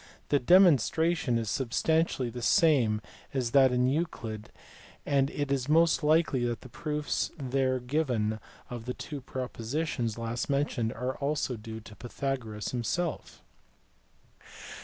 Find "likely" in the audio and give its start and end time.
6.01-6.43